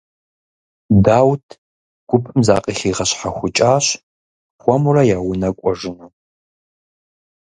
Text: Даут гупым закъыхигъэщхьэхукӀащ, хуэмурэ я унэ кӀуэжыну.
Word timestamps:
Даут 1.05 1.45
гупым 2.09 2.39
закъыхигъэщхьэхукӀащ, 2.47 3.85
хуэмурэ 4.61 5.03
я 5.17 5.19
унэ 5.29 5.49
кӀуэжыну. 5.57 6.09